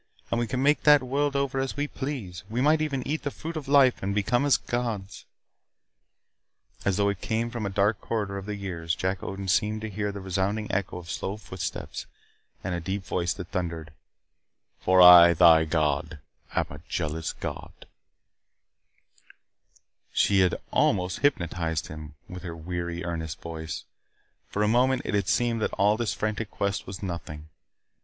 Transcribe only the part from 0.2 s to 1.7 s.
And we can make that world over